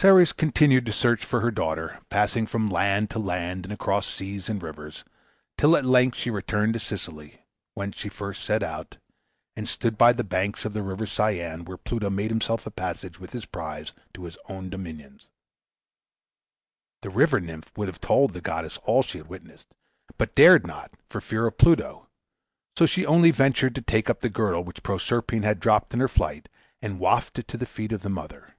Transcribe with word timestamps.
Ceres 0.00 0.32
continued 0.32 0.86
her 0.86 0.94
search 0.94 1.22
for 1.26 1.40
her 1.42 1.50
daughter, 1.50 1.98
passing 2.08 2.46
from 2.46 2.70
land 2.70 3.10
to 3.10 3.18
land, 3.18 3.66
and 3.66 3.72
across 3.74 4.06
seas 4.06 4.48
and 4.48 4.62
rivers, 4.62 5.04
till 5.58 5.76
at 5.76 5.84
length 5.84 6.16
she 6.16 6.30
returned 6.30 6.72
to 6.72 6.80
Sicily, 6.80 7.44
whence 7.74 7.98
she 7.98 8.08
at 8.08 8.14
first 8.14 8.42
set 8.42 8.62
out, 8.62 8.96
and 9.54 9.68
stood 9.68 9.98
by 9.98 10.14
the 10.14 10.24
banks 10.24 10.64
of 10.64 10.72
the 10.72 10.82
River 10.82 11.04
Cyane, 11.04 11.66
where 11.66 11.76
Pluto 11.76 12.08
made 12.08 12.30
himself 12.30 12.64
a 12.66 12.70
passage 12.70 13.20
with 13.20 13.32
his 13.32 13.44
prize 13.44 13.92
to 14.14 14.24
his 14.24 14.38
own 14.48 14.70
dominions. 14.70 15.28
The 17.02 17.10
river 17.10 17.38
nymph 17.38 17.70
would 17.76 17.88
have 17.88 18.00
told 18.00 18.32
the 18.32 18.40
goddess 18.40 18.78
all 18.84 19.02
she 19.02 19.18
had 19.18 19.26
witnessed, 19.28 19.74
but 20.16 20.34
dared 20.34 20.66
not, 20.66 20.92
for 21.10 21.20
fear 21.20 21.46
of 21.46 21.58
Pluto; 21.58 22.08
so 22.74 22.86
she 22.86 23.04
only 23.04 23.32
ventured 23.32 23.74
to 23.74 23.82
take 23.82 24.08
up 24.08 24.20
the 24.20 24.30
girdle 24.30 24.64
which 24.64 24.82
Proserpine 24.82 25.42
had 25.44 25.60
dropped 25.60 25.92
in 25.92 26.00
her 26.00 26.08
flight, 26.08 26.48
and 26.80 26.98
waft 26.98 27.38
it 27.38 27.46
to 27.48 27.58
the 27.58 27.66
feet 27.66 27.92
of 27.92 28.00
the 28.00 28.08
mother. 28.08 28.54